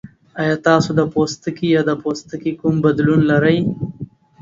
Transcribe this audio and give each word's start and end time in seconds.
ایا 0.41 0.55
تاسو 0.67 0.89
د 0.99 1.01
پوستکي 1.13 1.67
یا 1.75 1.93
پوستکي 2.03 2.51
کوم 2.59 2.75
بدلون 2.85 3.21
لرئ؟ 3.31 3.59